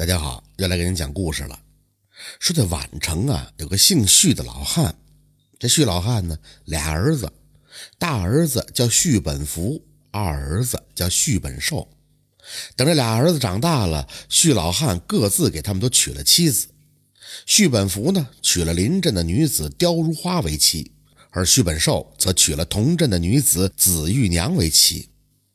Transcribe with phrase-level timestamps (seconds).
[0.00, 1.60] 大家好，又来给您讲故事了。
[2.38, 4.94] 说在宛城啊，有个姓胥的老汉。
[5.58, 7.30] 这胥老汉呢，俩儿子，
[7.98, 11.86] 大儿子叫胥本福，二儿子叫胥本寿。
[12.76, 16.68] 等这俩儿子长大了，胥老汉各自给他们都娶了妻子。
[17.46, 20.92] 胥本福呢，娶了邻镇的女子刁如花为妻，
[21.28, 25.09] 而胥本寿则娶了同镇的女子紫玉娘为妻。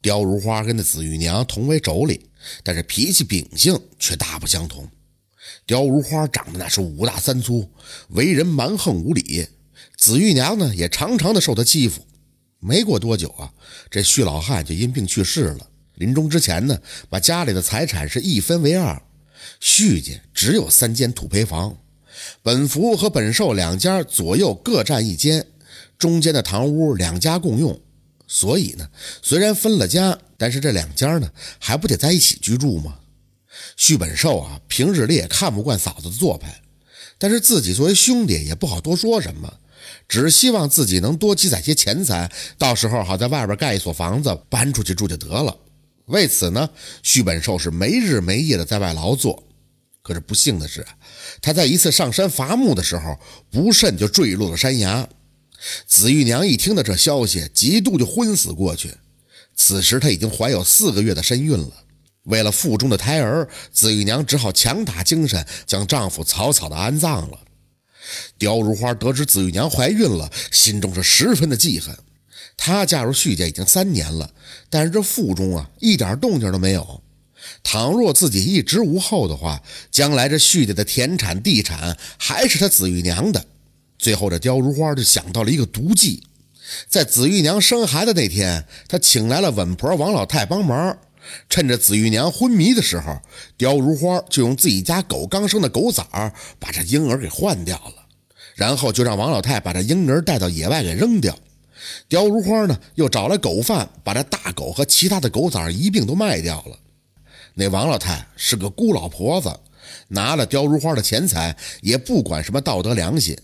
[0.06, 2.22] 刁如花跟那紫玉娘同为妯娌。
[2.64, 4.88] 但是脾气秉性却大不相同。
[5.66, 7.68] 刁如花长得那是五大三粗，
[8.10, 9.48] 为人蛮横无理。
[9.98, 12.06] 紫玉娘呢也常常的受他欺负。
[12.60, 13.52] 没过多久啊，
[13.90, 15.68] 这胥老汉就因病去世了。
[15.96, 19.02] 临终之前呢，把家里的财产是一分为二。
[19.60, 21.76] 胥家只有三间土坯房，
[22.44, 25.48] 本福和本寿两家左右各占一间，
[25.98, 27.82] 中间的堂屋两家共用。
[28.28, 28.90] 所以呢，
[29.22, 31.30] 虽然分了家，但是这两家呢
[31.60, 33.00] 还不得在一起居住吗？
[33.78, 36.62] 胥本寿啊，平日里也看不惯嫂子的做派，
[37.18, 39.54] 但是自己作为兄弟也不好多说什么，
[40.08, 45.58] 只希望自己能多积攒些钱财，到时候好在外边盖一所房子，搬出去住就得了。
[46.08, 46.70] 为此呢，
[47.04, 49.44] 胥本寿是没日没夜的在外劳作。
[50.02, 50.86] 可是不幸的是，
[51.42, 53.18] 他在一次上山伐木的时候，
[53.50, 55.08] 不慎就坠落了山崖。
[55.88, 58.94] 紫玉娘一听到这消息，极度就昏死过去。
[59.56, 61.72] 此时她已经怀有四个月的身孕了。
[62.24, 67.40] 为了腹中的胎儿，紫玉娘只好强打精神，将丈夫草草的安葬了。
[68.38, 71.96] 刁如花得知紫玉娘怀孕了，心中是十分的记恨。
[72.58, 74.32] 她嫁入胥家已经三年了，
[74.70, 77.02] 但是这腹中啊一点动静都没有。
[77.64, 79.62] 倘若自己一直无后的话，
[79.92, 83.46] 将来这胥家的田产地产还是她紫玉娘的。
[84.06, 86.28] 最后，这刁如花就想到了一个毒计，
[86.88, 90.96] 在紫玉娘生孩子那天，他请来了稳婆王老太帮忙。
[91.50, 93.20] 趁着紫玉娘昏迷的时候，
[93.58, 98.06] 刁如花就用自己家狗刚生的狗崽儿把这婴儿给换掉了，
[98.54, 101.36] 然后就让王老太把这婴儿带到野外给扔掉。
[102.08, 106.78] 刁如花呢，又找来狗贩，把这大狗和其他的狗崽儿一并都卖掉了。
[107.56, 109.52] 那王老太是个孤老婆子，
[110.10, 113.36] 拿了刁如花的钱财，也不管什么道德良心。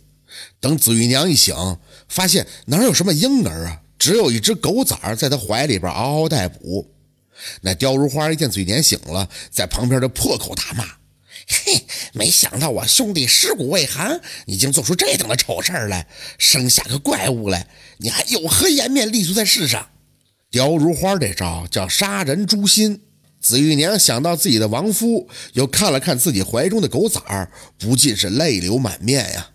[0.59, 1.55] 等紫玉娘一醒，
[2.07, 6.93] 发现哪有什么婴儿啊，只有一只狗崽儿在她怀里边嗷嗷待哺。
[7.61, 10.85] 那刁如花一见紫玉娘醒了，在旁边就破口大骂
[11.47, 17.67] ：“嘿，没想到我兄弟尸骨未寒，已经做出这等的丑事来，生下个怪物来，
[17.97, 19.87] 你还有何颜面立足在世上？”
[20.51, 23.01] 刁如花这招叫杀人诛心。
[23.39, 29.50] 紫玉娘想到自己的亡夫，又看了看自己怀中的狗崽儿，不禁是泪流满面呀。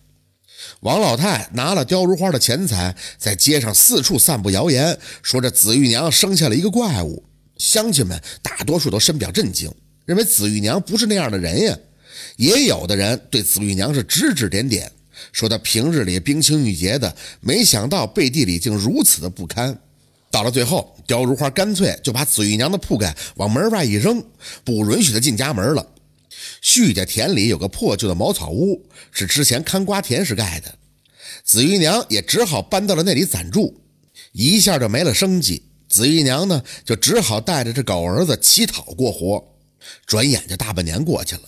[0.80, 7.24] 王老太拿了刁如花的钱财，在街上四处散布谣言，说这紫玉娘生下了一个怪物。
[7.56, 9.72] 乡亲们大多数都深表震惊，
[10.04, 11.76] 认为紫玉娘不是那样的人呀。
[12.36, 14.92] 也有的人对紫玉娘是指指点点，
[15.32, 19.76] 说她平日里冰清玉洁的，没想到背地里竟如此的不堪。
[20.30, 24.22] 到了最后，刁如花干脆就把紫玉娘的铺盖往门外一扔，
[24.62, 25.86] 不允许她进家门了。
[26.66, 30.74] 胥家田里有个破旧的茅草屋，是之前看瓜田时盖的。
[31.44, 33.82] 紫玉娘也只好搬到了那里暂住，
[34.32, 35.62] 一下就没了生计。
[35.88, 39.56] 紫玉娘呢，就只好带着这狗儿子乞讨过活。
[40.06, 41.42] 转眼就大半年过去了，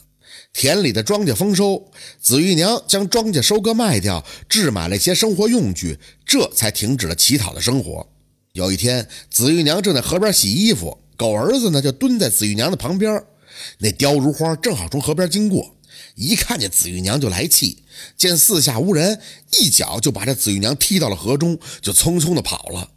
[0.53, 1.91] 田里的庄稼丰收，
[2.21, 8.09] 紫玉娘将庄稼收割卖掉，置买了一些生活用具，这才停止了乞讨的生活。
[8.53, 13.21] 有一天，紫玉娘正在河边洗衣服，狗儿子呢就蹲在紫玉娘的旁边。
[13.79, 15.77] 那刁如花正好从河边经过，
[16.15, 17.83] 一看见紫玉娘就来气，
[18.17, 19.21] 见四下无人，
[19.53, 22.91] 一脚就把这紫玉娘踢到了河中，就匆匆的跑了。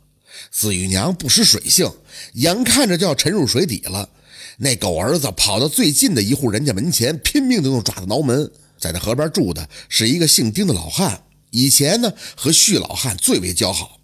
[0.50, 1.92] 紫玉娘不识水性，
[2.34, 4.10] 眼看着就要沉入水底了。
[4.58, 8.52] 那狗儿子跑到最近的一户人家门前，拼命的用爪子挠门。
[8.80, 14.00] 在那河边住的是一个姓丁的老汉，以前呢和胥老汉最为交好。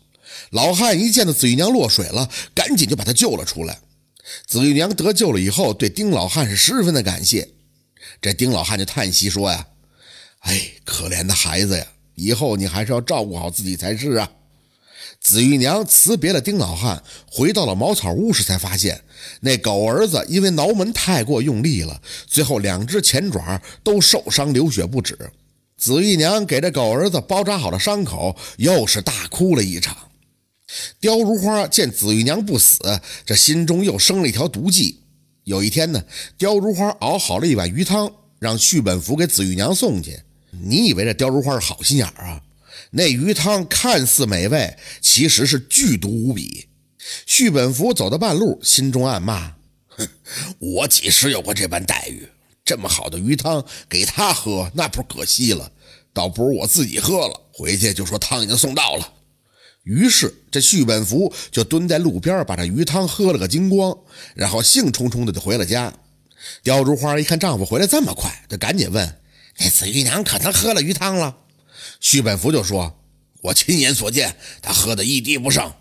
[0.52, 3.80] 老汉一见到紫玉娘落水了，赶紧就把她救了出来。
[4.46, 7.50] 紫玉娘得救了以后，对丁老汉是十分的感谢。
[8.22, 9.68] 这丁老汉就叹息说：“呀，
[10.40, 11.86] 哎，可怜的孩子呀，
[12.16, 14.32] 以后你还是要照顾好自己才是啊。”
[15.20, 19.02] 紫玉娘辞别了丁老汉，回到了茅草屋时，才发现
[19.42, 25.18] 那狗儿子因为挠门太过用力了，最后两只前爪都受伤流血不止。
[25.78, 29.96] 紫玉娘给这狗儿子包扎好了伤口，又是大哭了一场。
[31.00, 32.78] 刁如花见紫玉娘不死，
[33.26, 35.02] 这心中又生了一条毒计。
[35.44, 36.04] 有一天呢，
[36.38, 40.20] 刁如花熬好了一碗鱼汤，让续本福给紫玉娘送去。
[40.52, 42.42] 你以为这刁如花是好心眼啊？
[42.92, 46.68] 那鱼汤看似美味，其实是剧毒无比。
[47.26, 49.56] 续本福走到半路，心中暗骂
[49.88, 50.08] ：“哼，
[50.60, 52.28] 我几时有过这般待遇？
[52.66, 55.72] 这么好的鱼汤给他喝，那不是可惜了？
[56.14, 57.42] 倒不如我自己喝了。
[57.54, 59.14] 回去就说汤已经送到了。
[59.88, 63.98] 于是这旭本福就蹲在路边，把这鱼汤喝了个精光，
[64.36, 65.94] 然后兴冲冲的就回了家。
[66.62, 69.16] 刁如花一看丈夫回来这么快，就赶紧问
[69.60, 71.38] ：“那紫玉娘可能喝了鱼汤了？”
[72.02, 73.00] 旭本福就说
[73.42, 75.74] ：“我亲眼所见，她喝的一滴不剩。”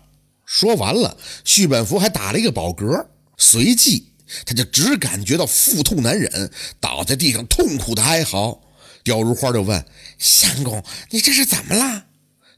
[0.45, 3.07] 说完了，旭本福还打了一个饱嗝，
[3.37, 4.13] 随即
[4.45, 6.49] 他就只感觉到腹痛难忍，
[6.79, 8.61] 倒在地上痛苦的哀嚎。
[9.03, 9.85] 刁如花就问
[10.17, 12.05] ：“相公，你这是怎么了？”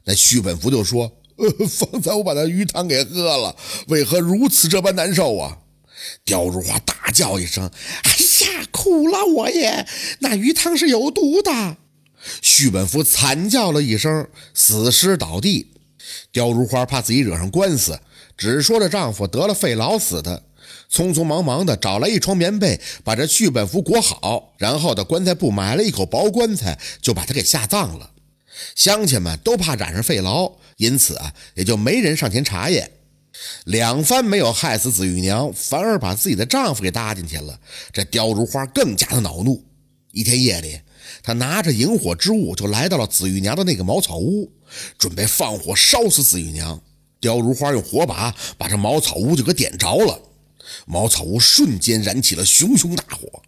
[0.04, 1.12] 那旭本福就说：“，
[1.68, 3.56] 方才我把那鱼汤给喝了，
[3.88, 5.58] 为何如此这般难受啊？”
[6.24, 7.70] 刁如花大叫一声
[8.04, 9.86] ：“哎呀，苦了我也！
[10.20, 11.76] 那鱼汤是有毒的。”
[12.42, 15.72] 徐本福惨叫了一声，死尸倒地。
[16.32, 18.00] 刁如花怕自己惹上官司，
[18.36, 20.42] 只说着丈夫得了肺痨死的，
[20.90, 28.10] 匆匆忙忙的找来一床棉被，把这徐本福裹好，然后的棺材铺买了一口薄棺材，就把他给下葬了。
[28.74, 32.90] 乡亲们都怕染上肺痨，因此啊，也就没人上前查验。
[33.64, 37.60] 两番没有害死紫玉娘，反而把自己的丈夫给搭进去了。
[37.92, 39.62] 这刁如花更加的恼怒。
[40.12, 40.80] 一天夜里，
[41.22, 44.50] 她拿着引火之物，就来到了紫玉娘的那个茅草屋。
[44.96, 46.80] 准备放火烧死紫玉娘，
[47.20, 50.18] 刁如花用火把把这茅草屋就给点着了，
[50.86, 53.42] 茅草屋瞬间燃起了熊熊大火。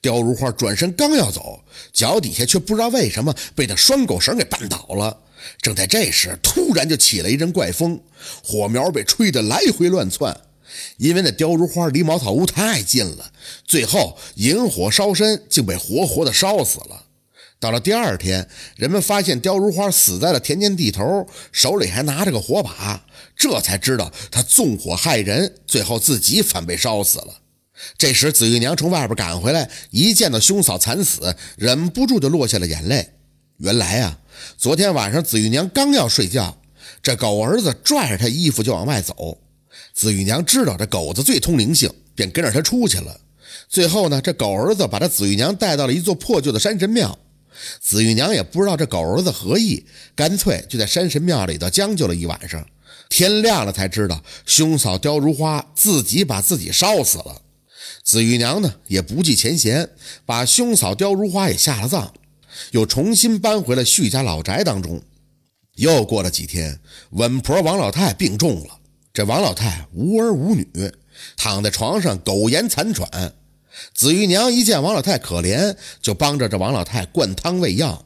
[0.00, 1.62] 刁如花转身刚要走，
[1.92, 5.20] 脚底下却不知道为什么被那拴狗绳给绊倒了。
[5.60, 8.00] 正在这时，突然就起了一阵怪风，
[8.42, 10.36] 火苗被吹得来回乱窜。
[10.96, 13.30] 因为那刁如花离茅草屋太近了，
[13.66, 17.04] 最后引火烧身，竟被活活的烧死了。
[17.60, 23.04] 到了第二天，人们发现刁如花死在了田间地头，手里还拿着个火把，
[23.36, 27.40] 这才知道他纵火害人，最后自己反被烧死了。
[27.98, 33.10] 这时，紫玉娘从外边赶回来，一见到兄嫂惨死，忍不住就落下了眼泪。
[33.62, 34.18] 原来啊，
[34.58, 36.58] 昨天晚上紫玉娘刚要睡觉，
[37.00, 39.38] 这狗儿子拽着她衣服就往外走。
[39.94, 43.20] 紫玉娘知道这狗子最通灵性，便跟着他出去了。
[43.68, 47.16] 最后呢，这狗儿子把这紫玉娘带到了一座破旧的山神庙。
[47.80, 49.86] 紫玉娘也不知道这狗儿子何意，
[50.16, 52.66] 干脆就在山神庙里头将就了一晚上。
[53.08, 57.42] 天亮了才知道，兄嫂刁如花自己把自己烧死了。
[58.02, 59.88] 紫玉娘呢也不计前嫌，
[60.26, 62.12] 把兄嫂刁如花也下了葬，
[62.70, 65.02] 又重新搬回了旭家老宅当中。
[65.76, 66.80] 又过了几天，
[67.10, 68.78] 稳婆王老太病重了。
[69.12, 70.92] 这王老太无儿无女，
[71.36, 73.34] 躺在床上苟延残喘。
[73.94, 78.04] 紫玉娘一见王老太可怜，就帮着这王老太灌汤喂药。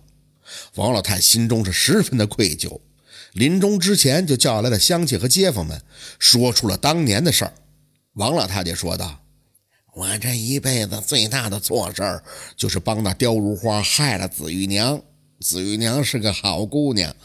[0.76, 2.80] 王老太心中是十分的愧疚，
[3.32, 5.82] 临终之前就叫来了乡亲和街坊们，
[6.20, 7.52] 说出了当年的事儿。
[8.12, 9.20] 王老太太说道
[9.96, 12.22] ：“我这一辈子最大的错事儿，
[12.54, 15.00] 就是帮那刁如花害了紫玉娘。
[15.40, 17.16] 紫玉娘是个好姑娘。”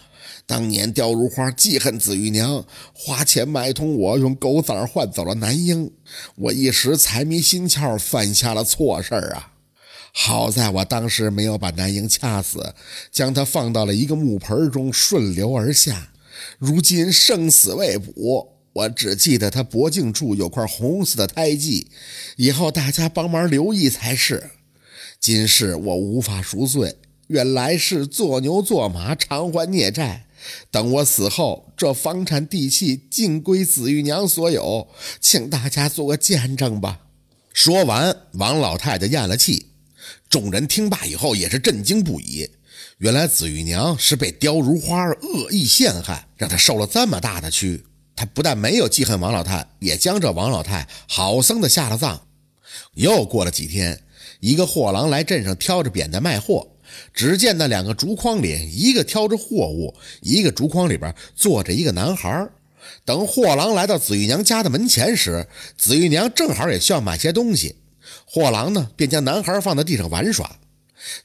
[0.48, 5.92] 当年刁如花记恨紫玉娘，花钱买通我，用狗崽换走了男婴。
[6.36, 9.52] 我一时财迷心窍，犯下了错事儿啊！
[10.14, 12.74] 好在我当时没有把男婴掐死，
[13.12, 16.12] 将她放到了一个木盆中，顺流而下。
[16.58, 21.88] 如今生死未卜，我只记得她脖颈处有块红色的胎记，
[22.38, 24.52] 以后大家帮忙留意才是。
[25.20, 26.96] 今世我无法赎罪，
[27.28, 30.26] 愿来世做牛做马，偿还孽债。
[30.72, 34.88] 等我死后，这房产地契尽归紫玉娘所有，
[35.20, 37.02] 请大家做个见证吧。
[37.54, 39.68] 说完，王老太太咽了气。
[40.30, 42.50] 众人听罢以后也是震惊不已。
[42.98, 47.84] 原来紫玉娘是被刁如花恶意陷害，让她受了这么大的屈。
[48.22, 52.22] 他不但没有记恨王老太，也将这王老太好生的下了葬。
[52.94, 54.00] 又过了几天，
[54.40, 56.68] 一个货郎来镇上挑着扁担卖货。
[57.16, 62.48] 只见那两个竹筐里，一个挑着货物，一个竹筐里边坐着一个男孩。
[63.04, 67.78] 等货郎来到紫玉娘家的门前时，紫玉娘正好也需要买些东西。
[68.28, 70.58] 货郎呢，便将男孩放在地上玩耍。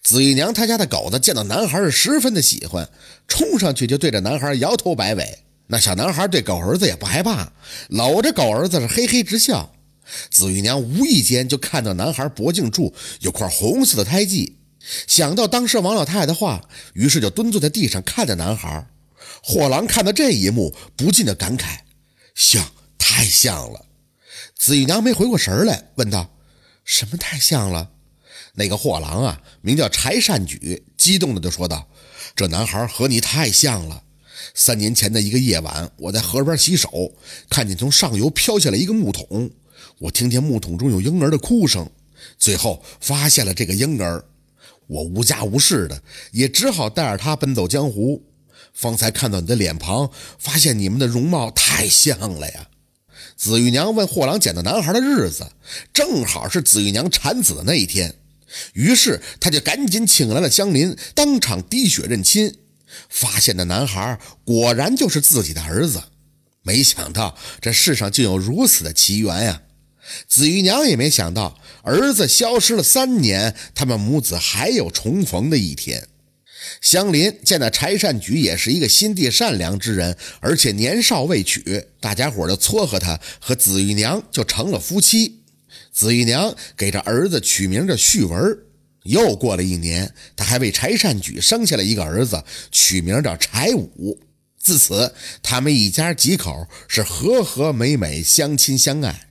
[0.02, 2.88] 紫玉娘她家的狗子见到男孩是十分的喜欢，
[3.28, 5.40] 冲上去就对着男孩摇头摆尾。
[5.68, 7.52] 那小男孩对狗儿子也不害怕，
[7.88, 9.73] 搂着狗儿子是嘿嘿直笑。
[10.30, 14.58] 紫玉娘无意间就看到男孩脖颈处有块红色的胎记。
[15.08, 18.87] 想到当时王老太太的话，于是就蹲坐在地上看着男孩。
[19.42, 21.78] 货郎看到这一幕，不禁的感慨
[22.37, 23.87] ：“像，太像了。”
[24.56, 26.30] 紫玉娘没回过神来，问道
[26.85, 27.90] ：“什么太像了？”
[28.54, 31.88] 那个货郎啊，名叫柴善举，激动的就说道
[32.37, 34.04] ：“这男孩和你太像了。
[34.55, 37.12] 三年前的一个夜晚，我在河边洗手，
[37.49, 39.50] 看见从上游飘下来一个木桶，
[39.99, 41.88] 我听见木桶中有婴儿的哭声。”
[42.38, 44.25] 最后发现了这个婴儿。
[44.88, 46.02] 我无家无室的，
[46.33, 48.25] 也只好带着他奔走江湖。
[48.73, 52.69] 方才看到你的脸庞，发现你们的容貌太像了呀。
[53.37, 55.47] 紫玉娘问货郎捡到男孩的日子，
[55.93, 58.14] 正好是紫玉娘产子的那一天，
[58.75, 62.55] 于是他就赶紧请来了香林，当场滴血认亲。
[63.09, 66.02] 发现的男孩果然就是自己的儿子。
[66.62, 69.62] 没想到这世上竟有如此的奇缘呀！
[70.28, 76.09] 紫玉娘也没想到，儿子消失了三年，他们母子还有重逢的一天。
[76.81, 85.45] 香林见那柴善举也是一个心地善良之人，而且年少未娶，大家伙就撮合他和紫玉娘就成了夫妻。
[85.93, 88.59] 紫玉娘给这儿子取名叫旭文。
[89.06, 94.18] 又过了一年，他还为柴善举生下了一个儿子，取名叫柴武。
[94.58, 99.28] 自此，他们一家几口是和和美美，相亲相爱。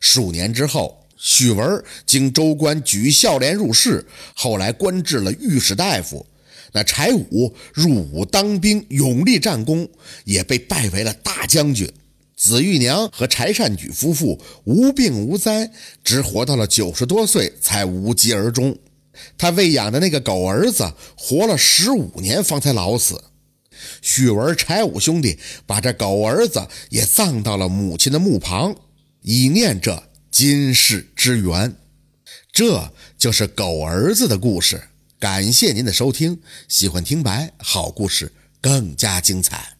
[0.00, 6.26] 数年之后，许文经州官举孝廉入仕，后来官至了御史大夫。
[6.72, 9.88] 那柴武入伍当兵，勇立战功，
[10.24, 11.90] 也被拜为了大将军。
[12.36, 15.70] 紫玉娘和柴善举夫妇无病无灾，
[16.04, 18.76] 只活到了九十多岁才无疾而终。
[19.38, 23.22] 他喂养的那个狗儿子活了十五年方才老死。
[24.00, 28.74] 许文、柴武兄弟把这狗儿子也葬到了母亲的墓旁。
[29.22, 31.76] 以念这今世之缘，
[32.52, 34.80] 这就是狗儿子的故事。
[35.18, 39.75] 感谢您的收听，喜欢听白好故事更加精彩。